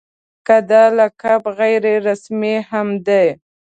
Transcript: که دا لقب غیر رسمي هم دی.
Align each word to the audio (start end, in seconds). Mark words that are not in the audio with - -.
که 0.45 0.55
دا 0.69 0.83
لقب 0.97 1.41
غیر 1.59 1.83
رسمي 2.07 2.55
هم 2.69 2.87
دی. 3.05 3.27